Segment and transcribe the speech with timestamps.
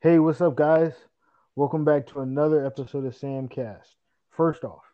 [0.00, 0.94] Hey, what's up, guys?
[1.56, 3.96] Welcome back to another episode of Samcast.
[4.30, 4.84] First off,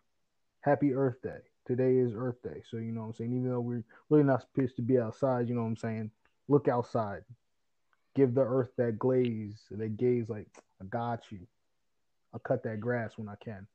[0.60, 1.40] happy Earth Day.
[1.66, 3.32] Today is Earth Day, so you know what I'm saying.
[3.34, 6.10] Even though we're really not supposed to be outside, you know what I'm saying.
[6.48, 7.20] Look outside.
[8.14, 10.30] Give the Earth that glaze, that gaze.
[10.30, 10.46] Like
[10.80, 11.40] I got you.
[12.32, 13.66] I'll cut that grass when I can.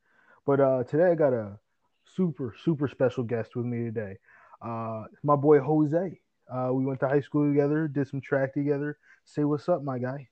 [0.48, 1.60] But uh, today I got a
[2.06, 4.18] super super special guest with me today.
[4.64, 6.20] Uh, my boy Jose.
[6.52, 8.98] Uh, we went to high school together, did some track together.
[9.26, 10.28] Say what's up, my guy.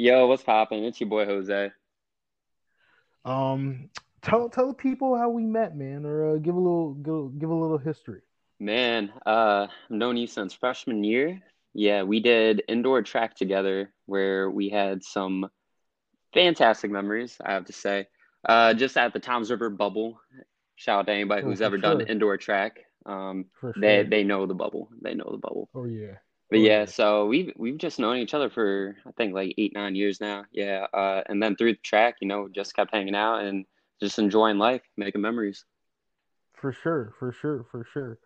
[0.00, 0.82] Yo, what's poppin'?
[0.84, 1.70] It's your boy Jose.
[3.26, 3.90] Um,
[4.22, 7.50] tell tell the people how we met, man, or uh, give a little give, give
[7.50, 8.22] a little history.
[8.58, 11.42] Man, uh, I've known you since freshman year.
[11.74, 15.50] Yeah, we did indoor track together where we had some
[16.32, 18.08] fantastic memories, I have to say.
[18.48, 20.18] Uh, just at the Toms River bubble.
[20.76, 22.78] Shout out to anybody Oh, who's ever done indoor track.
[23.04, 23.74] Um, sure.
[23.76, 24.88] they they know the bubble.
[25.02, 25.68] They know the bubble.
[25.74, 26.14] oh yeah.
[26.50, 29.94] But yeah, so we've we've just known each other for I think like eight nine
[29.94, 30.44] years now.
[30.52, 33.66] Yeah, uh, and then through the track, you know, just kept hanging out and
[34.02, 35.64] just enjoying life, making memories.
[36.54, 38.18] For sure, for sure, for sure.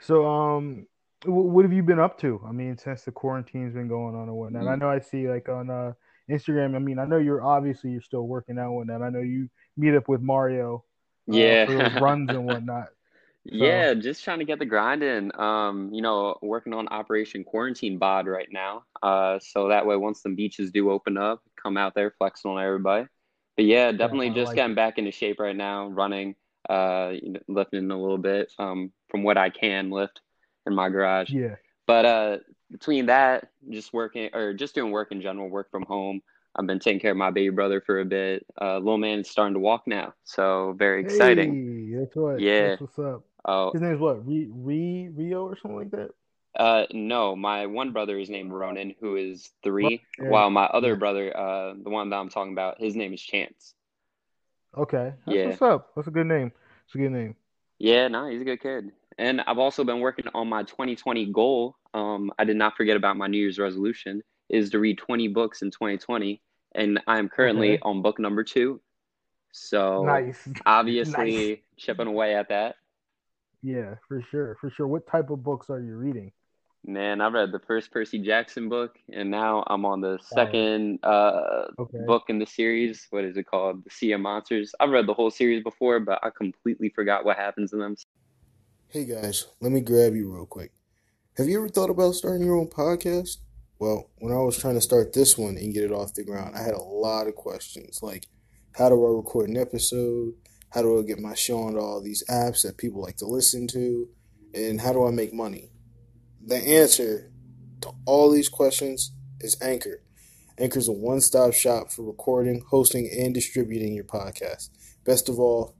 [0.00, 0.86] So, um,
[1.24, 2.40] wh- what have you been up to?
[2.46, 4.66] I mean, since the quarantine's been going on and whatnot.
[4.68, 5.92] I know I see like on uh
[6.30, 6.74] Instagram.
[6.74, 9.02] I mean, I know you're obviously you're still working out and whatnot.
[9.02, 10.84] I know you meet up with Mario,
[11.30, 11.66] uh, Yeah.
[11.66, 12.88] for runs and whatnot.
[13.52, 15.30] Yeah, just trying to get the grind in.
[15.38, 18.84] Um, you know, working on Operation Quarantine Bod right now.
[19.02, 22.62] Uh, so that way, once the beaches do open up, come out there flexing on
[22.62, 23.06] everybody.
[23.56, 24.76] But yeah, definitely I just like getting it.
[24.76, 26.34] back into shape right now, running,
[26.68, 30.20] uh, you know, lifting a little bit, um, from what I can lift
[30.66, 31.30] in my garage.
[31.30, 31.54] Yeah,
[31.86, 32.38] But uh,
[32.70, 36.20] between that, just working or just doing work in general, work from home.
[36.58, 38.46] I've been taking care of my baby brother for a bit.
[38.60, 41.90] Uh, little man is starting to walk now, so very exciting.
[41.90, 42.40] Hey, that's what.
[42.40, 42.68] Yeah.
[42.68, 43.24] That's what's up.
[43.46, 44.26] Oh, His name's what?
[44.26, 46.10] Re, Re Rio or something like that.
[46.58, 50.30] Uh, no, my one brother is named Ronan, who is three, Yeah.
[50.30, 53.74] while my other brother, uh, the one that I'm talking about, his name is Chance.
[54.76, 55.46] Okay, that's Yeah.
[55.48, 55.92] what's up.
[55.94, 56.52] That's a good name.
[56.86, 57.36] It's a good name.
[57.78, 58.90] Yeah, no, he's a good kid.
[59.18, 61.76] And I've also been working on my 2020 goal.
[61.94, 65.62] Um, I did not forget about my New Year's resolution, is to read 20 books
[65.62, 66.40] in 2020,
[66.74, 67.78] and I'm currently Okay.
[67.82, 68.80] on book number two.
[69.52, 70.48] So Nice.
[70.66, 71.58] obviously Nice.
[71.76, 72.76] chipping away at that.
[73.62, 74.86] Yeah, for sure, for sure.
[74.86, 76.32] What type of books are you reading?
[76.84, 81.64] Man, I read the first Percy Jackson book, and now I'm on the second uh,
[81.78, 81.98] Okay.
[82.06, 83.08] book in the series.
[83.10, 83.82] What is it called?
[83.84, 84.72] The Sea of Monsters.
[84.78, 87.96] I've read the whole series before, but I completely forgot what happens in them.
[88.88, 90.70] Hey guys, let me grab you real quick.
[91.36, 93.38] Have you ever thought about starting your own podcast?
[93.80, 96.54] Well, when I was trying to start this one and get it off the ground,
[96.54, 98.26] I had a lot of questions like
[98.76, 100.34] how do I record an episode?
[100.76, 103.66] How do I get my show onto all these apps that people like to listen
[103.68, 104.10] to?
[104.52, 105.70] And how do I make money?
[106.44, 107.32] The answer
[107.80, 110.02] to all these questions is Anchor.
[110.58, 114.68] Anchor is a one stop shop for recording, hosting, and distributing your podcast.
[115.02, 115.74] Best of all,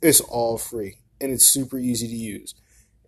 [0.00, 2.54] it's all free and it's super easy to use.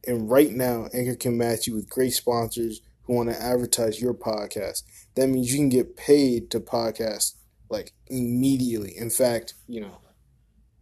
[0.06, 4.12] And right now, Anchor can match you with great sponsors who want to advertise your
[4.12, 4.82] podcast.
[5.14, 7.36] That means you can get paid to podcast
[7.70, 8.94] like immediately.
[8.94, 10.00] In fact, you know,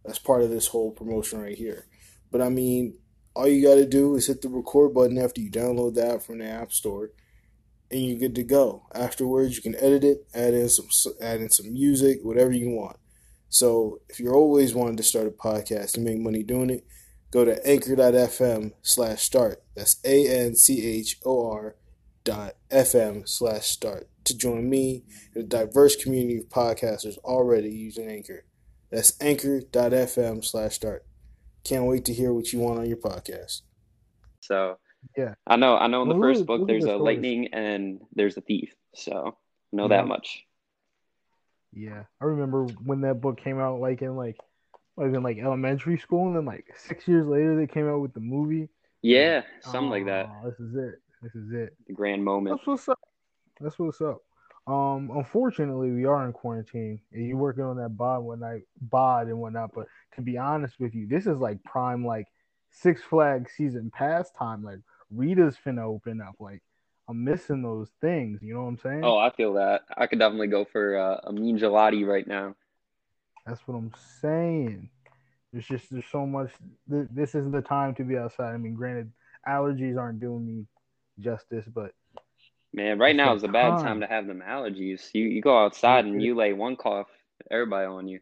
[0.09, 1.85] that's part of this whole promotion right here.
[2.31, 2.97] But I mean,
[3.35, 6.21] all you got to do is hit the record button after you download the app
[6.21, 7.11] from the App Store,
[7.91, 8.87] and you're good to go.
[8.93, 10.87] Afterwards, you can edit it, add in some
[11.21, 12.97] add in some music, whatever you want.
[13.49, 16.85] So if you're always wanting to start a podcast and make money doing it,
[17.31, 19.63] go to anchor.fm slash start.
[19.75, 21.75] That's A N C H O R
[22.23, 25.03] dot FM slash start to join me
[25.33, 28.45] and a diverse community of podcasters already using Anchor.
[28.91, 31.05] That's anchor.fm slash start.
[31.63, 33.61] Can't wait to hear what you want on your podcast.
[34.41, 34.77] So
[35.17, 35.35] Yeah.
[35.47, 36.01] I know, I know.
[36.03, 37.15] In the Well, first book, there's good a stories.
[37.15, 38.73] lightning and there's a thief.
[38.95, 39.97] So I know Yeah.
[40.01, 40.45] that much.
[41.71, 44.37] Yeah, I remember when that book came out, like in like,
[44.95, 48.13] what, in like elementary school, and then like six years later they came out with
[48.13, 48.69] the movie.
[49.03, 50.25] Yeah, something like that.
[50.29, 50.95] Oh, This is it.
[51.21, 51.75] This is it.
[51.87, 52.57] The grand moment.
[52.57, 52.99] That's what's up.
[53.61, 54.23] That's what's up.
[54.67, 59.27] Um, unfortunately, we are in quarantine, and you're working on that bod one night, bod
[59.27, 59.71] and whatnot.
[59.73, 62.27] But to be honest with you, this is like prime like
[62.71, 64.63] Six Flags season pass time.
[64.63, 64.79] Like
[65.11, 66.35] Rita's finna open up.
[66.39, 66.61] Like
[67.07, 68.41] I'm missing those things.
[68.43, 69.03] You know what I'm saying?
[69.03, 69.81] Oh, I feel that.
[69.97, 72.55] I could definitely go for uh, a mean gelati right now.
[73.47, 73.91] That's what I'm
[74.21, 74.89] saying.
[75.51, 76.51] There's just there's so much.
[76.89, 78.53] Th- this is the time to be outside.
[78.53, 79.11] I mean, granted,
[79.47, 80.65] allergies aren't doing me
[81.19, 81.93] justice, but
[82.73, 83.83] Man, right now is a bad time.
[83.83, 85.09] time to have them allergies.
[85.13, 87.07] You you go outside and you lay one cough,
[87.49, 88.19] everybody on you.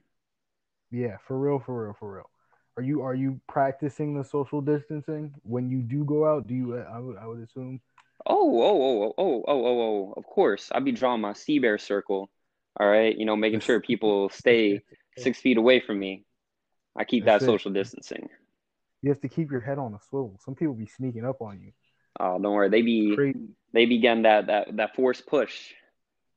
[0.91, 2.29] yeah, for real, for real, for real.
[2.77, 6.47] Are you are you practicing the social distancing when you do go out?
[6.47, 6.77] Do you?
[6.77, 7.81] I would I would assume.
[8.25, 10.13] Oh, oh, oh, oh, oh, oh, oh, oh, oh.
[10.17, 12.29] Of course, I'd be drawing my sea bear circle
[12.79, 14.81] All right, you know, making sure people stay
[15.17, 16.25] six feet away from me.
[16.97, 17.47] I keep That's that it.
[17.47, 18.29] social distancing.
[19.01, 20.39] You have to keep your head on a swivel.
[20.43, 21.71] Some people be sneaking up on you.
[22.19, 22.69] Oh, don't worry.
[22.69, 23.39] They be Crazy.
[23.73, 25.73] they be getting that that that force push.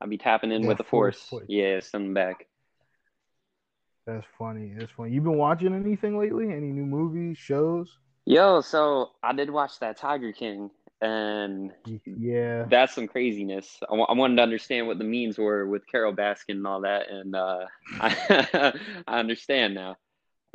[0.01, 1.45] I'll be tapping in That with the force force.
[1.49, 2.47] Yeah, send them back.
[4.07, 4.75] That's funny.
[4.77, 5.13] That's funny.
[5.13, 6.47] You been watching anything lately?
[6.47, 7.99] Any new movies, shows?
[8.27, 11.73] Yo, so I did watch that Tiger King, and
[12.07, 12.67] Yeah.
[12.69, 13.79] that's some craziness.
[13.91, 17.11] I, I wanted to understand what the memes were with Carole Baskin and all that,
[17.11, 17.67] and uh,
[18.01, 18.73] I,
[19.07, 19.97] I understand now.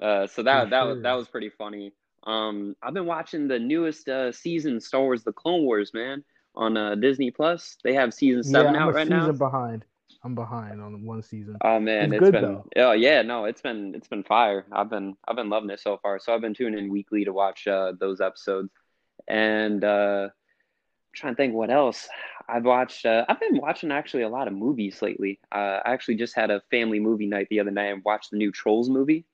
[0.01, 1.93] Uh, so that For that was that was pretty funny.
[2.25, 6.23] Um, I've been watching the newest uh, season, Star Wars: The Clone Wars, man,
[6.55, 7.77] on uh, Disney Plus.
[7.83, 9.37] They have season Yeah, seven I'm out right season now.
[9.37, 9.85] behind.
[10.23, 11.57] I'm behind on one season.
[11.63, 12.65] Oh man, It's it's good, been though.
[12.77, 14.65] oh yeah, no, it's been it's been fire.
[14.71, 16.19] I've been I've been loving it so far.
[16.19, 18.69] So I've been tuning in weekly to watch uh, those episodes,
[19.27, 20.29] and uh,
[21.15, 22.07] trying to think what else
[22.49, 23.05] I've watched.
[23.05, 25.39] Uh, I've been watching actually a lot of movies lately.
[25.51, 28.37] Uh, I actually just had a family movie night the other night and watched the
[28.37, 29.25] new Trolls movie.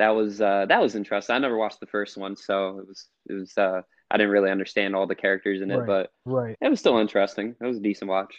[0.00, 1.34] That was uh, that was interesting.
[1.36, 4.50] I never watched the first one, so it was it was uh, I didn't really
[4.50, 5.86] understand all the characters in it, Right.
[5.86, 6.56] but Right.
[6.58, 7.54] it was still interesting.
[7.60, 8.34] It was a decent watch.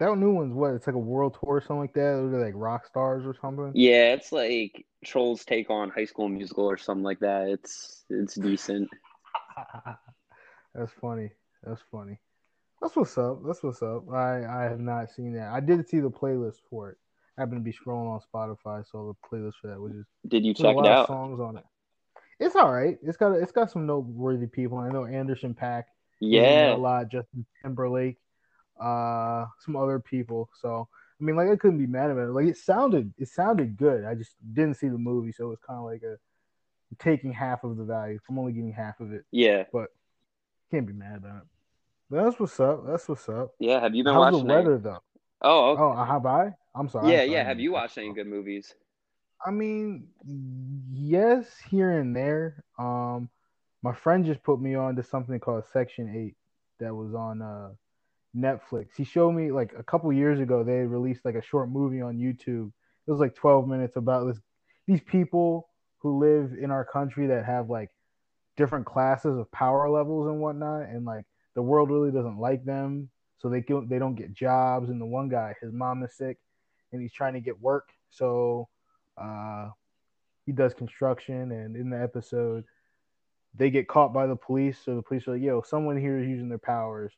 [0.00, 0.74] That new one's what?
[0.74, 2.00] It's like a world tour or something like that.
[2.16, 3.70] Those are like rock stars or something.
[3.74, 7.48] Yeah, it's like Trolls take on High School Musical or something like that.
[7.48, 8.88] It's it's decent.
[10.74, 11.30] That's funny.
[11.62, 12.18] That's funny.
[12.82, 13.40] That's what's up.
[13.46, 14.10] That's what's up.
[14.12, 15.52] I I have not seen that.
[15.52, 16.98] I did see the playlist for it.
[17.40, 20.44] I happen to be scrolling on Spotify, so the playlist for that, which is Did
[20.44, 21.06] you check it lot of out?
[21.06, 21.64] songs on it.
[22.38, 22.98] It's all right.
[23.02, 24.78] It's got it's got some noteworthy people.
[24.78, 25.84] I know Anderson .Paak.
[26.20, 27.08] was in there Yeah, a lot.
[27.10, 28.18] Justin Timberlake,
[28.80, 30.50] uh, some other people.
[30.60, 30.86] So
[31.20, 32.32] I mean, like I couldn't be mad about it.
[32.32, 34.04] Like it sounded, it sounded good.
[34.04, 36.16] I just didn't see the movie, so it was kind of like a
[36.98, 38.18] taking half of the value.
[38.28, 39.24] I'm only getting half of it.
[39.30, 39.88] yeah, but
[40.70, 41.48] Can't be mad about it.
[42.10, 42.86] But that's what's up.
[42.86, 43.52] That's what's up.
[43.58, 43.80] yeah.
[43.80, 45.02] Have you been How's the watching any- weather though?
[45.42, 45.82] Oh, okay.
[45.82, 46.54] Oh, have I?
[46.74, 47.12] I'm sorry.
[47.12, 47.30] yeah, I'm sorry.
[47.32, 47.44] yeah.
[47.44, 48.74] Have you watched any good movies?
[49.44, 50.08] I mean,
[50.92, 52.64] yes, here and there.
[52.78, 53.28] Um,
[53.82, 56.36] my friend just put me on to something called Section Eight
[56.78, 57.70] that was on uh
[58.36, 58.88] Netflix.
[58.96, 62.18] He showed me like a couple years ago they released like a short movie on
[62.18, 62.70] YouTube.
[63.06, 64.38] It was like 12 minutes about this
[64.86, 65.68] these people
[65.98, 67.90] who live in our country that have like
[68.56, 71.24] different classes of power levels and whatnot, and like
[71.54, 73.08] the world really doesn't like them,
[73.38, 74.90] so they they don't get jobs.
[74.90, 76.38] And the one guy, his mom is sick,
[76.92, 78.68] and he's trying to get work, so
[79.16, 79.70] uh,
[80.46, 81.52] he does construction.
[81.52, 82.64] And in the episode,
[83.54, 84.78] they get caught by the police.
[84.84, 87.12] So the police are like, "Yo, someone here is using their powers.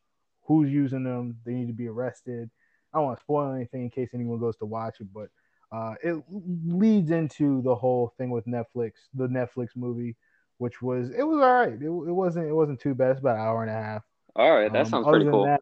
[0.44, 1.38] Who's using them?
[1.44, 2.50] They need to be arrested."
[2.92, 5.28] I don't want to spoil anything in case anyone goes to watch it, but
[5.72, 10.14] uh, it leads into the whole thing with Netflix, the Netflix movie,
[10.58, 11.72] which was it was all right.
[11.72, 13.12] It, it wasn't it wasn't too bad.
[13.12, 14.02] It's about an hour and a half.
[14.36, 15.44] All right, that Um, sounds pretty cool.
[15.44, 15.60] that,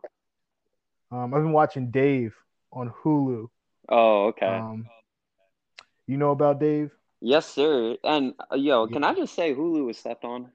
[1.12, 2.34] um, I've been watching Dave
[2.72, 3.48] on Hulu.
[3.90, 4.46] Oh, okay.
[4.46, 4.86] Um,
[6.06, 6.90] you know about Dave?
[7.20, 7.96] Yes, sir.
[8.04, 10.50] And uh, yo, can I just say Hulu was slept on?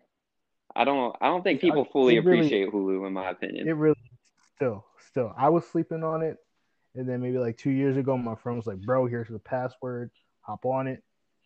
[0.76, 3.68] I don't I don't think people fully really- appreciate Hulu in my opinion.
[3.68, 3.96] It really
[4.56, 5.34] still still.
[5.38, 6.38] I was sleeping on it,
[6.96, 10.12] and then maybe like two years ago, my friend was like, "Bro, here's the password.
[10.42, 11.04] Hop on it."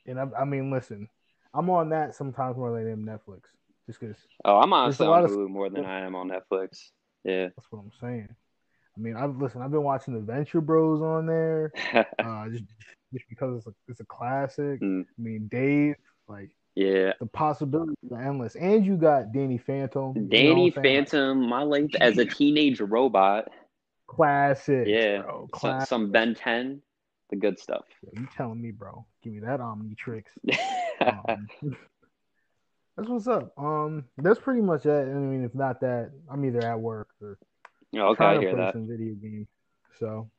[0.07, 1.07] And I, I mean, listen,
[1.53, 3.42] I'm on that sometimes more than I am Netflix,
[3.85, 4.15] just because
[4.45, 6.89] Oh, I'm honestly on of- Hulu more than I am on Netflix.
[7.24, 7.50] Yeah.
[7.56, 8.30] that's what I'm saying.
[8.98, 9.62] I mean, I've listen.
[9.62, 11.72] I've been watching the Venture Bros on there,
[12.19, 12.66] uh, just
[13.14, 14.81] just because it's a it's a classic.
[14.81, 15.96] Mm, I mean, Dave,
[16.28, 17.14] like yeah.
[17.19, 20.74] the possibilities are endless, and you got Danny Phantom, you know Danny saying?
[20.76, 23.50] Like, Phantom, my life as a teenage robot.
[24.08, 25.22] classic, Yeah.
[25.22, 25.88] bro, classic.
[25.90, 26.81] some Ben 10,
[27.30, 27.86] the good stuff.
[28.14, 29.06] You telling me, bro?
[29.24, 30.24] Give me that Omnitrix.
[31.02, 31.48] Um,
[32.98, 33.54] that's what's up.
[33.58, 34.90] Um, that's pretty much it.
[35.08, 37.38] I mean, if not that, I'm either at work or
[37.96, 38.74] okay, I hear that.
[38.74, 39.48] some video game.
[40.00, 40.30] So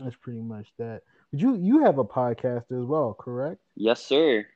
[0.00, 1.02] that's pretty much that.
[1.30, 3.60] But you you have a podcast as well, correct?
[3.76, 4.46] Yes, sir.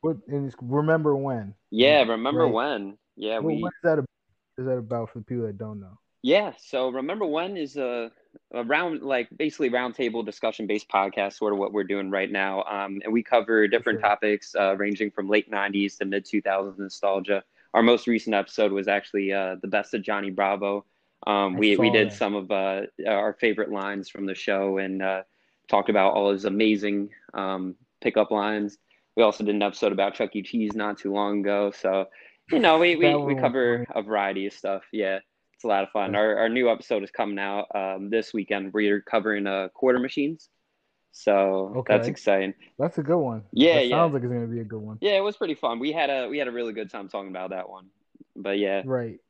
[0.00, 1.54] What and it's remember when?
[1.70, 2.52] Yeah, remember right.
[2.52, 2.98] when?
[3.16, 3.98] Yeah, What, we what is that?
[3.98, 4.08] About?
[4.58, 5.98] Is that about for the people that don't know?
[6.22, 8.10] Yeah, so remember when is a,
[8.52, 12.62] a round like basically roundtable discussion based podcast, sort of what we're doing right now.
[12.62, 14.08] Um, and we cover different sure.
[14.08, 17.42] topics uh, ranging from late '90s to mid 2000s nostalgia.
[17.74, 20.84] Our most recent episode was actually uh, the best of Johnny Bravo.
[21.26, 22.16] Um, we we did that.
[22.16, 25.22] some of uh, our favorite lines from the show and uh,
[25.68, 28.78] talked about all his amazing um, pickup lines.
[29.16, 30.42] We also did an episode about Chuck E.
[30.42, 31.70] Cheese not too long ago.
[31.70, 32.06] So,
[32.50, 34.82] you know, we, we, we cover a variety of stuff.
[34.92, 35.20] Yeah,
[35.54, 36.14] it's a lot of fun.
[36.14, 38.72] Our, our new episode is coming out um, this weekend.
[38.72, 40.48] We're covering uh, quarter machines.
[41.16, 42.54] So that's exciting.
[42.76, 43.44] That's a good one.
[43.52, 43.96] Yeah, that yeah.
[43.96, 44.98] sounds like it's gonna be a good one.
[45.00, 45.78] Yeah, it was pretty fun.
[45.78, 47.86] We had a we had a really good time talking about that one.
[48.34, 49.20] But yeah, Right.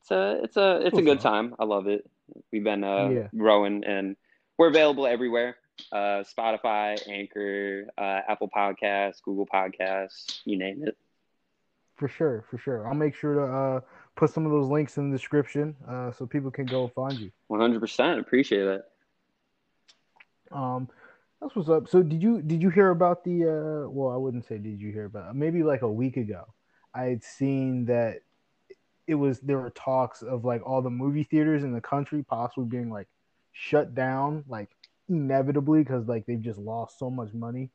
[0.00, 1.54] It's a it's a it's a good time.
[1.58, 2.08] I love it.
[2.52, 3.28] We've been uh, Yeah.
[3.36, 4.16] growing and
[4.58, 5.56] we're available everywhere.
[5.92, 10.96] Uh, Spotify, Anchor, uh, Apple Podcasts, Google Podcasts, you name it.
[11.96, 12.86] For sure, for sure.
[12.86, 13.80] I'll make sure to uh,
[14.16, 17.30] put some of those links in the description uh, so people can go find you.
[17.48, 18.20] One hundred percent.
[18.20, 18.82] Appreciate it.
[20.52, 20.88] Um,
[21.40, 21.88] that's what's up.
[21.88, 23.44] So did you did you hear about the?
[23.44, 25.34] Uh, well, I wouldn't say did you hear about.
[25.34, 26.44] Maybe like a week ago,
[26.94, 28.20] I had seen that
[29.10, 32.66] it was there were talks of like all the movie theaters in the country possibly
[32.66, 33.08] being like
[33.50, 34.68] shut down, like
[35.08, 37.70] inevitably because like they've just lost so much money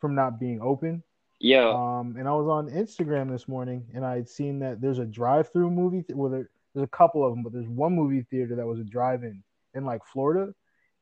[0.00, 1.00] from not being open.
[1.38, 1.68] Yeah.
[1.68, 5.04] Um, and I was on Instagram this morning and I had seen that there's a
[5.04, 6.02] drive-through movie.
[6.02, 8.80] Th- well, there, there's a couple of them, but there's one movie theater that was
[8.80, 9.40] a drive-in
[9.74, 10.52] in like Florida,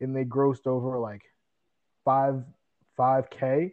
[0.02, 1.22] and they grossed over like
[2.04, 2.44] five
[2.98, 3.72] five k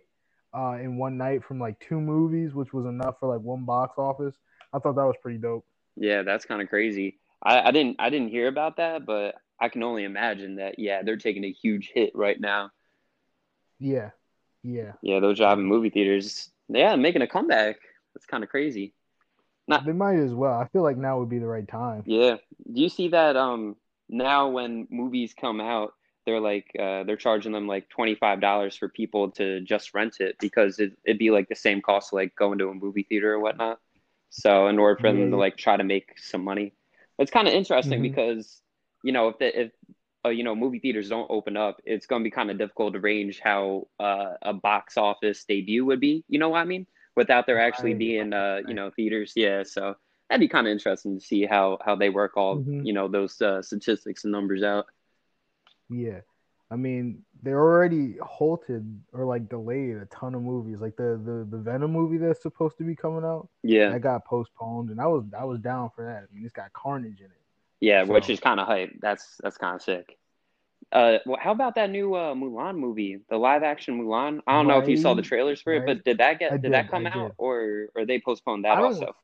[0.57, 3.95] uh, in one night from like two movies, which was enough for like one box
[3.97, 4.35] office.
[4.71, 5.65] I thought that was pretty dope.
[5.97, 7.17] Yeah, that's kind of crazy.
[7.43, 10.79] I, I didn't I didn't hear about that, but I can only imagine that.
[10.79, 12.71] Yeah, they're taking a huge hit right now.
[13.79, 14.11] Yeah,
[14.63, 14.93] yeah.
[15.01, 16.49] Yeah, those driving movie theaters.
[16.69, 17.77] Yeah, making a comeback.
[18.13, 18.93] That's kind of crazy.
[19.67, 20.53] Not- They might as well.
[20.59, 22.03] I feel like now would be the right time.
[22.05, 22.37] Yeah.
[22.71, 23.35] Do you see that?
[23.35, 23.75] Um,
[24.09, 25.93] now when movies come out,
[26.25, 30.17] they're like uh, they're charging them like twenty five dollars for people to just rent
[30.19, 33.33] it because it, it'd be like the same cost like going to a movie theater
[33.33, 33.79] or whatnot.
[34.29, 36.73] So in order for them Yeah, to like try to make some money,
[37.19, 38.03] it's kind of interesting Mhm.
[38.03, 38.61] because
[39.03, 39.71] you know if the, if
[40.25, 42.93] uh, you know movie theaters don't open up, it's going to be kind of difficult
[42.93, 46.23] to range how uh, a box office debut would be.
[46.27, 46.87] You know what I mean?
[47.15, 49.63] Without there actually Right, being uh, you know theaters, yeah.
[49.63, 49.95] So
[50.29, 52.81] that'd be kind of interesting to see how how they work all Mhm.
[52.81, 54.87] you know those uh, statistics and numbers out.
[55.89, 56.21] Yeah.
[56.69, 60.79] I mean, they already halted or like delayed a ton of movies.
[60.81, 64.25] Like the the, the Venom movie that's supposed to be coming out, Yeah, that got
[64.25, 66.23] postponed, and I was I was down for that.
[66.29, 67.41] I mean, it's got Carnage in it.
[67.79, 68.91] yeah, which is kind of hype.
[68.99, 70.17] That's that's kind of sick.
[70.91, 74.39] Uh, well, how about that new uh, Mulan movie, the live action Mulan?
[74.47, 75.87] I don't know if you saw the trailers for it, right.
[75.87, 78.81] but did that get I did, that come out or or they postponed that I
[78.81, 79.15] also?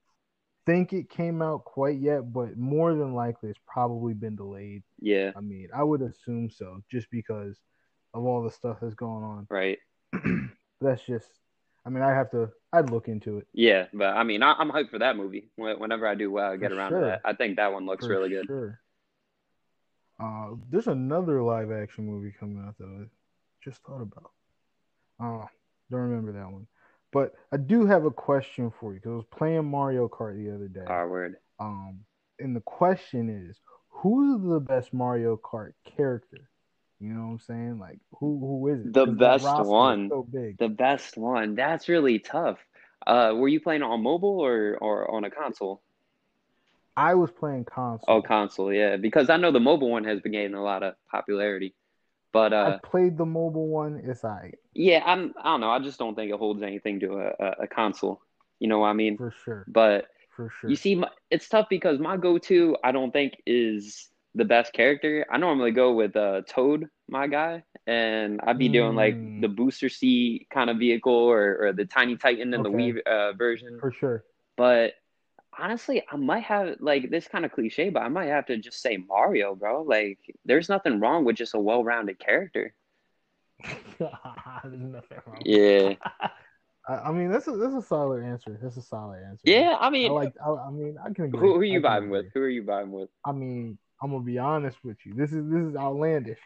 [0.65, 4.83] Think it came out quite yet, but more than likely it's probably been delayed.
[4.99, 7.57] Yeah, I mean, I would assume so, just because
[8.13, 9.47] of all the stuff that's going on.
[9.49, 9.79] right.
[10.81, 11.27] that's just,
[11.85, 13.47] I mean, I have to, I'd look into it.
[13.53, 15.49] Yeah, but I mean, I, I'm hyped for that movie.
[15.55, 16.99] Whenever I do well, I get For around sure.
[16.99, 17.21] to that.
[17.25, 18.45] I think that one looks for really good.
[18.45, 18.79] Sure.
[20.19, 23.05] Uh, there's another live action movie coming out that I
[23.63, 24.31] just thought about.
[25.19, 25.45] Uh,
[25.89, 26.67] don't remember that one.
[27.13, 30.53] But I do have a question for you because I was playing Mario Kart the
[30.53, 30.85] other day.
[30.85, 31.35] Our word.
[31.59, 31.99] Um,
[32.39, 33.57] and the question is,
[33.89, 36.49] who's the best Mario Kart character?
[36.99, 37.79] You know what I'm saying?
[37.79, 38.93] Like, who who is it?
[38.93, 40.09] The best one.
[40.09, 40.57] So big.
[40.57, 41.55] The best one.
[41.55, 42.57] That's really tough.
[43.05, 45.81] Uh, were you playing on mobile or or on a console?
[46.95, 48.17] I was playing console.
[48.17, 48.97] Oh, console, yeah.
[48.97, 51.73] Because I know the mobile one has been gaining a lot of popularity.
[52.31, 54.01] But uh, I played the mobile one.
[54.03, 55.33] It's like yeah, I'm.
[55.39, 55.71] I don't know.
[55.71, 58.21] I just don't think it holds anything to a, a, a console.
[58.59, 59.17] You know what I mean?
[59.17, 60.69] for sure, But for sure.
[60.69, 65.25] you see, my, it's tough because my go-to I don't think is the best character.
[65.29, 69.41] I normally go with uh, Toad, my guy, and I'd be doing like Mm.
[69.41, 72.77] the Booster Seat kind of vehicle or, or the Tiny Titan in the Okay.
[72.77, 73.77] Wii uh, version.
[73.79, 74.23] for sure.
[74.55, 74.93] But
[75.59, 78.81] honestly, I might have like this kind of cliche, but I might have to just
[78.81, 79.83] say Mario, bro.
[79.83, 82.73] Like, there's nothing wrong with just a well-rounded character.
[83.99, 85.41] There's nothing wrong.
[85.45, 85.93] Yeah,
[86.87, 88.59] I, I mean, that's a that's a solid answer.
[88.61, 89.41] That's a solid answer.
[89.45, 89.77] yeah.
[89.79, 90.33] I I mean, like.
[90.45, 91.39] I, I mean, I can agree.
[91.39, 92.25] who, who are you can vibing with?
[92.33, 93.09] Who are you vibing with?
[93.25, 95.13] I mean, I'm gonna be honest with you.
[95.13, 96.39] This is this is outlandish,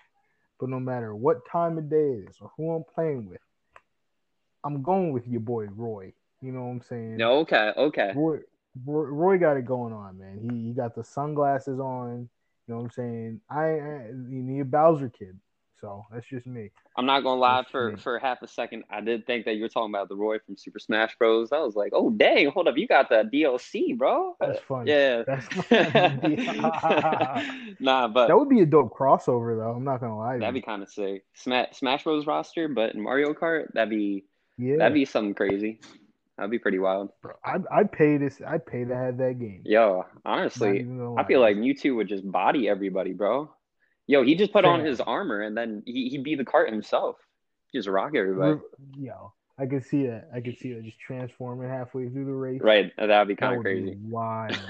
[0.60, 3.42] but no matter what time of day it is or who I'm playing with,
[4.64, 6.14] I'm going with your boy Roy.
[6.42, 7.18] You know what I'm saying?
[7.18, 8.12] No, okay, okay.
[8.16, 8.38] Roy,
[8.86, 10.38] Roy, Roy got it going on, man.
[10.40, 12.30] He he got the sunglasses on.
[12.68, 13.42] You know what I'm saying?
[13.50, 15.40] I, I you need a Bowser kid,
[15.82, 16.72] so that's just me.
[16.98, 17.58] I'm not gonna lie.
[17.62, 17.98] That's For me.
[17.98, 20.58] for half a second, I did think that you were talking about the Roy from
[20.58, 21.52] Super Smash Bros.
[21.52, 24.36] I was like, oh dang, hold up, you got the DLC, bro.
[24.40, 24.92] That's funny.
[24.92, 25.24] Yeah.
[25.26, 26.36] That's funny.
[27.80, 29.72] nah, but That would be a dope crossover, though.
[29.72, 30.38] I'm not gonna lie.
[30.38, 31.24] That'd be kind of sick.
[31.34, 32.26] Smash Smash Bros.
[32.26, 34.26] roster, but in Mario Kart, that'd be
[34.58, 35.80] yeah, that'd be something crazy.
[36.38, 37.10] That'd be pretty wild.
[37.22, 37.34] bro.
[37.44, 38.42] I'd, I'd pay this.
[38.46, 39.62] I'd pay to have that game.
[39.66, 40.86] Yo, honestly,
[41.18, 43.50] I feel like Mewtwo would just body everybody, bro.
[44.08, 47.18] Yo, he just put on his armor and then he, he'd be the cart himself.
[47.74, 48.60] Just rock everybody.
[48.98, 50.30] Yo, I could see that.
[50.34, 52.62] I could see that just transforming halfway through the race.
[52.62, 53.98] Right, that'd be kind of crazy.
[54.02, 54.58] wild.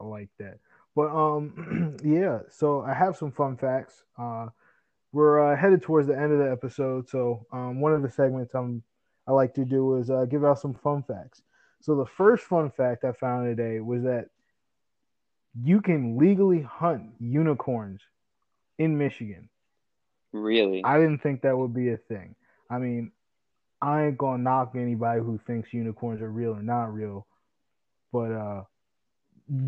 [0.00, 0.58] I like that.
[0.94, 2.40] But um, yeah.
[2.50, 4.04] So I have some fun facts.
[4.16, 4.46] Uh,
[5.12, 7.08] we're uh, headed towards the end of the episode.
[7.08, 8.82] So um, one of the segments I'm
[9.26, 11.42] I like to do is uh, give out some fun facts.
[11.80, 14.28] So the first fun fact I found today was that
[15.64, 18.00] you can legally hunt unicorns
[18.78, 19.48] in Michigan.
[20.32, 20.84] Really?
[20.84, 22.34] I didn't think that would be a thing.
[22.68, 23.12] I mean,
[23.80, 27.26] I ain't gonna knock anybody who thinks unicorns are real or not real,
[28.12, 28.64] but uh,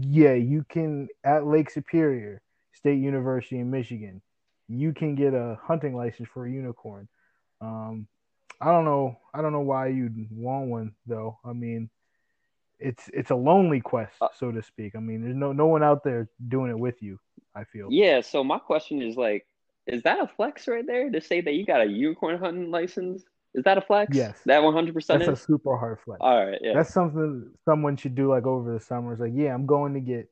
[0.00, 2.42] yeah, you can at Lake Superior
[2.72, 4.20] State University in Michigan,
[4.68, 7.08] you can get a hunting license for a unicorn.
[7.60, 8.06] Um,
[8.60, 9.18] I don't know.
[9.32, 11.38] I don't know why you'd want one though.
[11.44, 11.90] I mean,
[12.78, 14.94] it's it's a lonely quest, Uh, so to speak.
[14.96, 17.18] I mean, there's no no one out there doing it with you.
[17.54, 17.88] I feel.
[17.90, 19.46] Yeah, so my question is like,
[19.86, 23.24] is that a flex right there to say that you got a unicorn hunting license?
[23.54, 24.14] Is that a flex?
[24.14, 24.38] Yes.
[24.44, 26.18] That 100% That's a super hard flex.
[26.20, 26.74] All right, yeah.
[26.74, 29.12] That's something someone should do like over the summer.
[29.12, 30.28] It's like, yeah, I'm going to get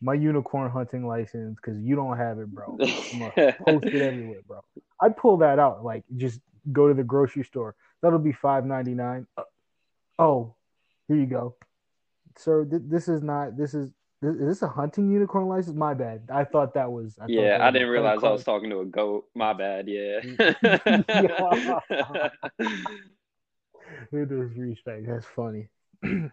[0.00, 2.78] my unicorn hunting license because you don't have it, bro.
[3.12, 3.32] I'm
[3.64, 4.60] post it everywhere, bro.
[5.00, 5.84] I'd pull that out.
[5.84, 6.40] Like, just
[6.72, 7.74] go to the grocery store.
[8.00, 9.26] That'll be five ninety nine.
[10.18, 10.54] Oh,
[11.08, 11.56] here you go,
[12.36, 12.64] sir.
[12.64, 13.56] Th- this is not.
[13.56, 13.92] This is.
[14.20, 15.76] Is this a hunting unicorn license?
[15.76, 16.28] My bad.
[16.32, 17.16] I thought that was.
[17.20, 19.26] I Yeah, that I didn't realize I was talking to a goat.
[19.34, 20.18] My bad, yeah.
[24.12, 25.06] With disrespect.
[25.06, 25.68] That's funny.
[26.02, 26.32] it's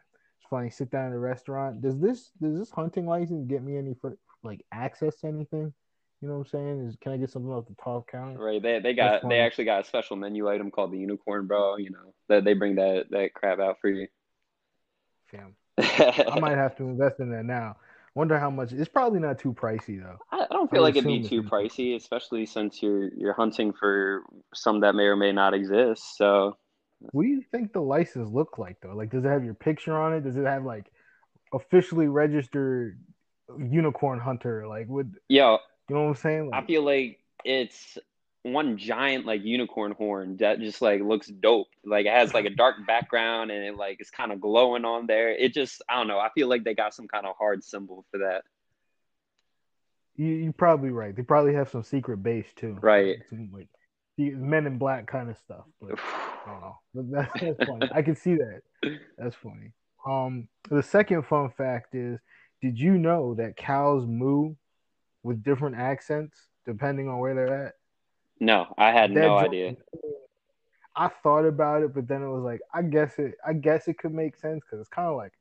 [0.50, 0.70] funny.
[0.72, 1.82] Sit down at a restaurant.
[1.82, 5.74] Does this does this hunting license get me any for like access to anything?
[6.22, 6.88] You know what I'm saying?
[6.88, 8.40] Is can I get something off the top counter?
[8.40, 11.78] Right, they they got they actually got a special menu item called the unicorn, bro.
[11.78, 14.08] You know that they bring that that crap out for you.
[15.28, 15.56] Fam.
[16.28, 17.78] I might have to invest in that now.
[18.16, 18.72] Wonder how much.
[18.72, 20.20] It's probably not too pricey though.
[20.32, 23.74] I I don't feel would like it'd be too pricey, especially since you're you're hunting
[23.74, 26.18] for some that may or may not exist.
[26.18, 26.58] So
[27.12, 28.96] What do you think the license look like though?
[28.96, 30.22] Like, does it have your picture on it?
[30.24, 30.92] Does it have like
[31.54, 33.00] officially registered
[33.58, 34.68] unicorn hunter?
[34.68, 36.52] Like, would yo, you know what I'm saying?
[36.54, 37.98] I feel like it's
[38.46, 41.68] one giant like unicorn horn that just like looks dope.
[41.84, 45.08] Like it has like a dark background and it like it's kind of glowing on
[45.08, 45.32] there.
[45.32, 46.20] It just I don't know.
[46.20, 48.44] I feel like they got some kind of hard symbol for that.
[50.16, 51.16] you, you're probably right.
[51.16, 52.78] They probably have some secret base too.
[52.82, 53.18] Right.
[53.30, 53.68] Some, like
[54.18, 55.66] the Men in Black kind of stuff.
[55.82, 56.78] But I don't know.
[56.94, 57.90] But that's, that's funny.
[57.94, 58.62] I can see that.
[59.18, 59.74] That's funny.
[60.08, 62.20] Um, the second fun fact is,
[62.62, 64.54] did you know that cows moo
[65.24, 67.74] with different accents depending on where they're at?
[68.40, 69.76] No, I had That no idea.
[70.96, 73.98] I thought about it, but then it was like, I guess it, I guess it
[73.98, 75.34] could make sense because it's kind of like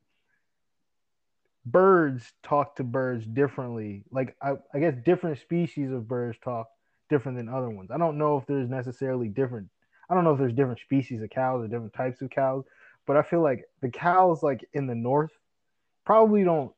[1.65, 4.03] birds talk to birds differently.
[4.11, 6.67] Like I, I guess different species of birds talk
[7.09, 7.89] different than other ones.
[7.91, 9.69] I don't know if there's necessarily different.
[10.09, 12.65] I don't know if there's different species of cows or different types of cows,
[13.05, 15.31] but I feel like the cows like in the north
[16.05, 16.71] probably don't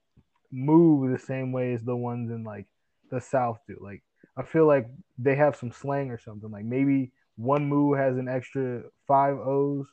[0.52, 2.66] move the same way as the ones in like
[3.10, 3.78] the south do.
[3.82, 4.04] Like
[4.38, 6.52] I feel like they have some slang or something.
[6.52, 9.88] Like maybe one moo has an extra five O's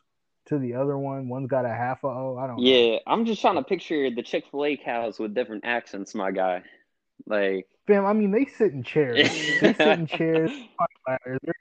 [0.47, 1.29] to the other one.
[1.29, 2.37] One's got a half a O.
[2.39, 2.63] I don't know.
[2.63, 6.31] Yeah, I'm just trying to picture the Chick Fil A cows with different accents, my
[6.31, 6.63] guy.
[7.27, 9.17] Like Fam, I mean they sit in chairs.
[9.61, 10.51] they sit in chairs.
[11.33, 11.53] They're-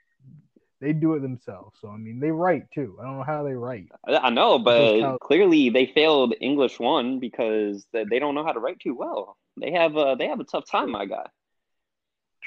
[1.00, 1.78] do it themselves.
[1.80, 2.98] So I mean they write too.
[3.00, 3.88] I don't know how they write.
[4.06, 8.52] I know, but cows- clearly they failed English one because they they don't know how
[8.52, 9.38] to write too well.
[9.58, 11.24] They have a they have a tough time, my guy.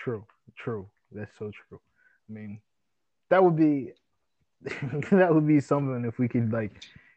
[0.04, 0.88] True, true.
[1.12, 1.80] That's so true.
[2.30, 2.60] I mean,
[3.30, 3.92] that would be
[5.12, 6.72] that would be something if we could like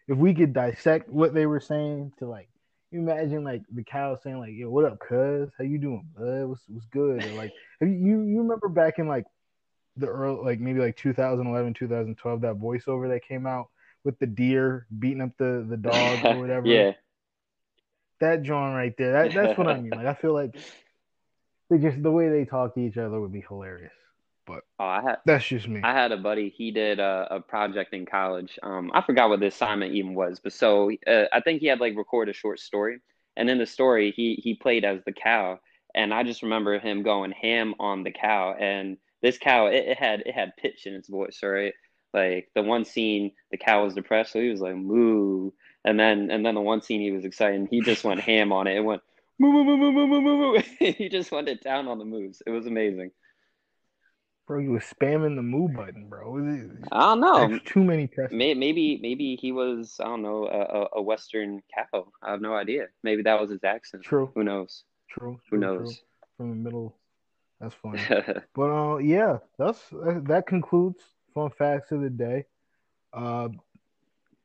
[0.08, 2.48] if we could dissect what they were saying to like
[2.90, 6.44] you imagine like the cow saying like yo what up cuz how you doing bud
[6.46, 9.24] what's, what's good or like you you remember back in like
[9.96, 13.68] the early like maybe like 2011 2012 that voiceover that came out
[14.04, 16.92] with the deer beating up the the dog or whatever yeah.
[18.20, 20.56] that John right there that, that's what I mean like I feel like
[21.70, 23.92] they just the way they talk to each other would be hilarious
[24.78, 26.52] Oh, I had that's just me I had a buddy.
[26.56, 28.59] He did a, a project in college.
[28.62, 31.80] Um, I forgot what the assignment even was, but so uh, I think he had
[31.80, 32.98] like record a short story,
[33.37, 35.61] and in the story he he played as the cow,
[35.94, 39.98] and I just remember him going ham on the cow, and this cow it, it
[39.98, 41.74] had it had pitch in its voice, right?
[42.12, 45.52] Like the one scene the cow was depressed, so he was like moo,
[45.85, 48.52] and then and then the one scene he was excited, and he just went ham
[48.52, 48.76] on it.
[48.76, 49.02] It went
[49.40, 50.62] moo moo moo moo moo moo moo.
[50.79, 52.42] he just went it down on the moves.
[52.46, 53.11] It was amazing.
[54.46, 56.37] Bro, you was spamming the move button, bro.
[56.90, 57.59] I don't know.
[57.64, 58.37] Too many presses.
[58.37, 62.09] May- Maybe maybe he was I don't know a, a, Western cow.
[62.22, 62.87] I have no idea.
[63.03, 64.03] Maybe that was his accent.
[64.03, 64.85] True, Who knows?
[65.09, 65.79] true, Who knows?
[65.79, 66.07] true.
[66.37, 66.96] From the middle.
[67.61, 68.00] That's funny.
[68.55, 71.00] But uh, yeah, that's that concludes
[71.33, 72.46] fun facts of the day.
[73.12, 73.50] Uh,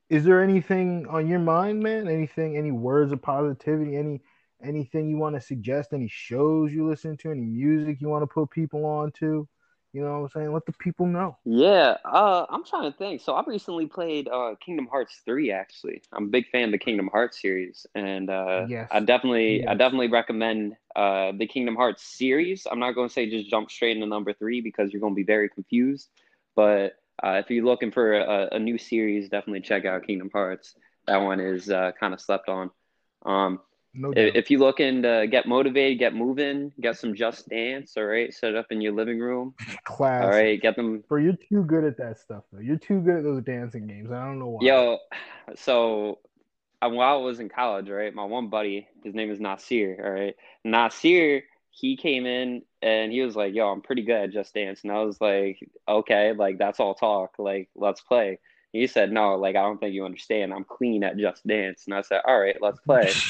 [0.10, 2.08] is there anything on your mind, man?
[2.08, 2.58] Anything?
[2.58, 3.96] Any words of positivity?
[3.96, 4.22] Any
[4.66, 5.94] anything you want to suggest?
[5.94, 7.32] Any shows you listen to?
[7.32, 9.48] Any music you want to put people on to?
[9.94, 10.54] You know what I'm saying?
[10.54, 11.38] Let the people know.
[11.46, 13.22] Yeah, uh, I'm trying to think.
[13.22, 15.52] So I recently played uh, Kingdom Hearts three.
[15.52, 18.90] Actually, I'm a big fan of the Kingdom Hearts series, and uh, Yes.
[18.92, 22.68] I definitely, I definitely recommend uh, the Kingdom Hearts series.
[22.70, 25.16] I'm not going to say just jump straight into number three because you're going to
[25.16, 26.10] be very confused.
[26.58, 30.76] But uh, if you're looking for a, a new series, definitely check out Kingdom Hearts.
[31.08, 32.70] That one is uh, kind of slept on.
[33.26, 33.62] Um,
[33.96, 34.26] No doubt.
[34.26, 38.34] if, if you're looking to get motivated, get moving, get some Just Dance, all right,
[38.34, 39.54] set it up in your living room.
[39.86, 40.24] Class.
[40.24, 42.60] All right, get them Bro, you're too good at that stuff though.
[42.60, 44.12] You're too good at those dancing games.
[44.12, 44.66] I don't know why.
[44.66, 44.98] Yo,
[45.56, 46.20] so
[46.82, 50.12] uh, while I was in college, right, my one buddy, his name is Nasir, all
[50.12, 50.36] right.
[50.64, 54.82] Nasir, he came in and he was like, "Yo, I'm pretty good at Just Dance,"
[54.84, 57.36] and I was like, "Okay, like that's all talk.
[57.38, 58.40] Like, let's play."
[58.76, 60.54] He said, "No, like I don't think you understand.
[60.54, 63.12] I'm clean at Just Dance," and I said, "All right, let's play."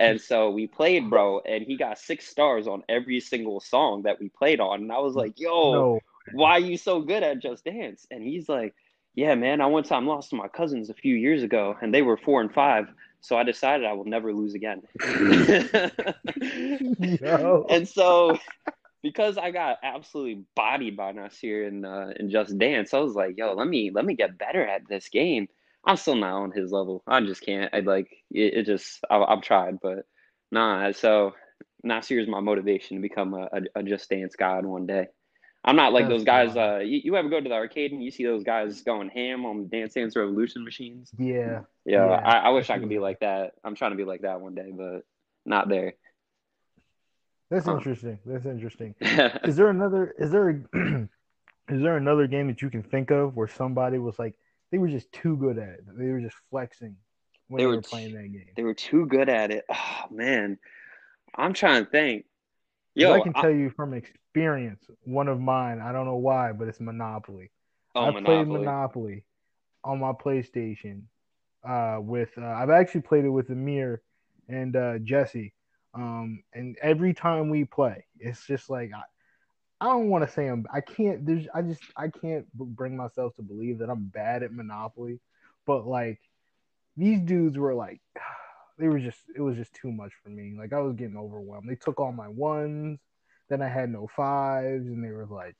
[0.00, 4.20] And so we played, bro, and he got six stars on every single song that
[4.20, 6.00] we played on, and I was like, "Yo." no.
[6.32, 8.06] why are you so good at Just Dance?
[8.10, 8.74] And he's like,
[9.18, 12.02] yeah, man, I one time lost to my cousins a few years ago, and they
[12.02, 12.86] were four and five.
[13.20, 14.82] So I decided I will never lose again.
[17.68, 18.38] And so,
[19.02, 23.36] because I got absolutely bodied by Nasir in uh, in Just Dance, I was like,
[23.36, 25.48] yo, let me let me get better at this game.
[25.84, 27.02] I'm still not on his level.
[27.06, 27.72] I just can't.
[27.72, 28.54] I like it.
[28.54, 30.06] it just I, I've tried, but
[30.50, 30.92] nah.
[30.92, 31.34] So
[31.82, 35.06] Nasir is my motivation to become a, a, a Just Dance god one day.
[35.64, 36.56] I'm not like That's those guys.
[36.56, 39.44] Uh, you, you ever go to the arcade and you see those guys going ham
[39.44, 41.10] on Dance Dance Revolution machines?
[41.18, 41.62] Yeah.
[41.84, 43.52] Yeah, Yeah, I, I wish I could be like that.
[43.64, 45.04] I'm trying to be like that one day, but
[45.44, 45.94] not there.
[47.50, 47.76] That's Huh.
[47.76, 48.18] interesting.
[48.26, 48.94] That's interesting.
[49.00, 50.54] Is there another is there a,
[51.72, 54.34] is there another game that you can think of where somebody was like
[54.70, 55.84] they were just too good at it.
[55.96, 56.96] They were just flexing
[57.48, 58.48] when They they, were were t- playing that game.
[58.56, 59.64] they were too good at it.
[59.72, 60.58] Oh man,
[61.34, 62.26] I'm trying to think.
[62.94, 66.52] Yo, I can I- tell you from experience, one of mine, I don't know why,
[66.52, 67.50] but it's Monopoly.
[67.94, 68.58] oh, I played Monopoly.
[68.58, 69.24] Monopoly
[69.84, 71.02] on my PlayStation.
[71.66, 74.00] Uh, with uh, I've actually played it with Amir
[74.48, 75.52] and uh, Jesse.
[75.98, 79.02] Um, and every time we play, it's just like I,
[79.80, 80.64] I don't want to say I'm.
[80.72, 81.26] I can't.
[81.26, 81.46] There's.
[81.52, 81.82] I just.
[81.96, 85.18] I can't bring myself to believe that I'm bad at Monopoly.
[85.66, 86.20] But like,
[86.96, 88.00] these dudes were like,
[88.78, 89.18] they were just.
[89.36, 90.54] It was just too much for me.
[90.56, 91.68] Like I was getting overwhelmed.
[91.68, 93.00] They took all my ones.
[93.48, 95.56] Then I had no fives, and they were like,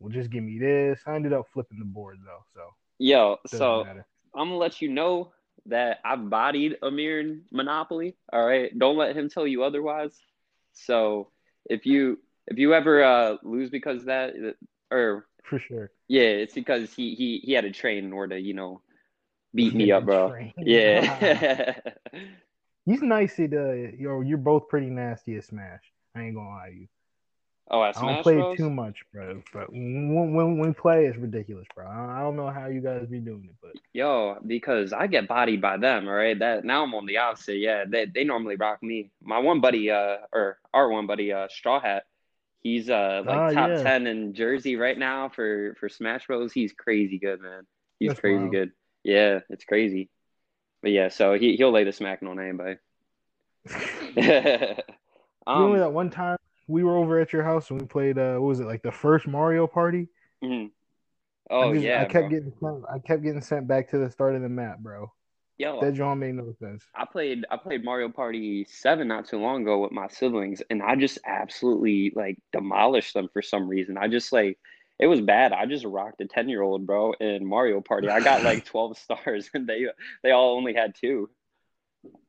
[0.00, 3.58] "Well, just give me this." I ended up flipping the board though, so Yo, doesn't
[3.58, 4.06] so matter.
[4.34, 5.32] I'm gonna let you know
[5.66, 8.16] that I've bodied Amir in Monopoly.
[8.32, 10.16] All right, don't let him tell you otherwise.
[10.72, 11.30] So
[11.68, 14.34] if you if you ever uh, lose because of that,
[14.90, 15.90] or For sure.
[16.08, 18.82] yeah, it's because he he he had to train in order to you know
[19.54, 20.28] beat He me up, bro.
[20.28, 20.52] train.
[20.58, 21.78] Yeah.
[22.84, 25.82] He's nice at uh, you're you're both pretty nasty at Smash.
[26.14, 26.88] I ain't gonna lie to you.
[27.70, 28.56] Oh, I don't play Bros.
[28.56, 29.42] too much, bro.
[29.52, 31.86] But when, when we play, it's ridiculous, bro.
[31.86, 35.60] I don't know how you guys be doing it, but Yo, because I get bodied
[35.60, 36.38] by them, all right?
[36.38, 37.58] That now I'm on the opposite.
[37.58, 39.10] Yeah, they they normally rock me.
[39.22, 42.04] My one buddy, uh, or our one buddy, uh, Straw Hat,
[42.62, 43.82] he's uh like Ah, top yeah.
[43.82, 46.52] ten in Jersey right now for for Smash Bros.
[46.52, 47.66] He's crazy good, man.
[47.98, 48.52] He's That's crazy wild.
[48.52, 48.72] good.
[49.02, 50.10] Yeah, it's crazy.
[50.82, 52.76] But yeah, so he he'll lay the smacking on anybody.
[53.76, 53.76] you
[54.16, 54.84] remember
[55.46, 58.48] um, that one time we were over at your house and we played uh, what
[58.48, 60.08] was it like the first Mario Party?
[60.42, 60.70] mhm.
[61.50, 62.28] oh I just, yeah, I kept bro.
[62.28, 65.12] getting sent, I kept getting sent back to the start of the map, bro.
[65.58, 66.84] Yo, That John made no sense.
[66.94, 70.82] I played I played Mario Party 7 not too long ago with my siblings and
[70.82, 73.96] I just absolutely like demolished them for some reason.
[73.96, 74.58] I just like
[74.98, 75.52] it was bad.
[75.52, 78.08] I just rocked a 10-year-old, bro, in Mario Party.
[78.08, 79.86] I got like 12 stars and they
[80.22, 81.30] they all only had 2.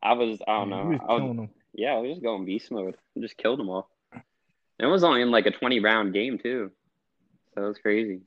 [0.01, 0.97] I was I don't know.
[1.07, 2.95] I was, yeah, I was just going beast mode.
[3.15, 3.89] I just killed them all.
[4.79, 6.71] It was only in like a 20 round game too.
[7.55, 8.21] So it was crazy.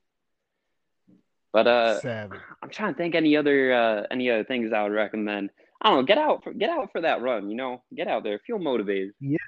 [1.52, 2.40] But uh Savage.
[2.62, 5.50] I'm trying to think any other uh, any other things I would recommend.
[5.82, 6.04] I don't know.
[6.04, 7.50] Get out for get out for that run.
[7.50, 8.40] You know, get out there.
[8.46, 9.12] Feel motivated.
[9.20, 9.38] Yeah.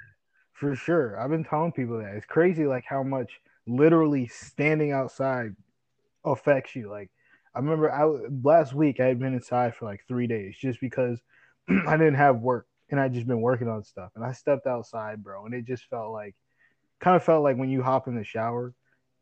[0.53, 1.21] For sure.
[1.21, 2.15] I've been telling people that.
[2.15, 5.55] It's crazy like how much literally standing outside
[6.25, 6.89] affects you.
[6.89, 7.11] Like
[7.55, 8.05] I remember I
[8.43, 11.21] last week I had been inside for like 3 days just because
[11.87, 15.23] I didn't have work and I just been working on stuff and I stepped outside,
[15.23, 16.35] bro, and it just felt like
[17.03, 18.73] kind of felt like when you hop in the shower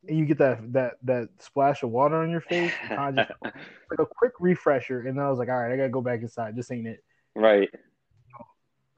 [0.08, 3.38] and you get that that that splash of water on your face, kind of just
[3.90, 6.00] like a quick refresher and then I was like, "All right, I got to go
[6.00, 6.54] back inside.
[6.54, 7.02] This ain't it."
[7.34, 7.68] right.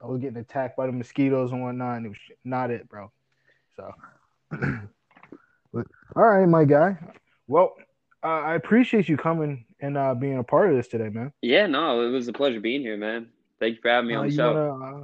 [0.01, 3.09] I was getting attacked by the mosquitoes and whatnot, and it was not it, bro.
[3.77, 3.89] So,
[4.51, 6.97] but, all right, my guy.
[7.47, 7.73] Well,
[8.21, 11.31] uh, I appreciate you coming and uh, being a part of this today, man.
[11.41, 11.67] Yeah.
[11.67, 13.27] No, it was a pleasure being here, man.
[13.61, 14.53] Thank you for having me Uh, on the show.
[14.53, 15.03] wanna uh,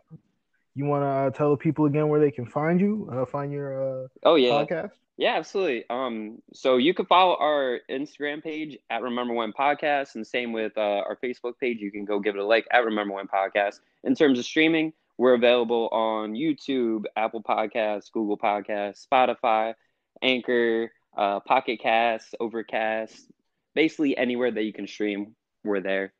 [0.79, 3.51] you want to uh, tell the people again where they can find you, uh, find
[3.51, 4.51] your uh, Oh yeah.
[4.51, 4.91] podcast?
[5.17, 5.83] Yeah, absolutely.
[5.89, 10.71] Um, so you can follow our Instagram page at Remember When Podcast, and same with
[10.77, 11.79] uh, our Facebook page.
[11.79, 13.81] You can go give it a like at Remember When Podcast.
[14.05, 19.73] In terms of streaming, we're available on YouTube, Apple Podcasts, Google Podcasts, Spotify,
[20.21, 23.29] Anchor, uh, Pocket Cast, Overcast,
[23.75, 26.13] basically anywhere that you can stream, we're there.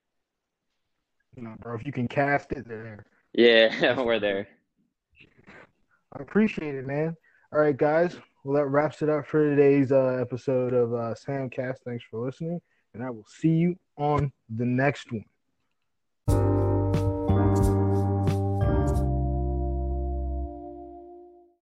[1.38, 3.06] You know, bro, if you can cast it, they're there.
[3.34, 4.48] Yeah, we're there.
[6.18, 7.16] I appreciate it, man.
[7.54, 8.16] All right, guys.
[8.44, 11.78] Well, that wraps it up for today's uh, episode of uh, Samcast.
[11.86, 12.60] Thanks for listening,
[12.94, 15.26] and I will see you on the next one.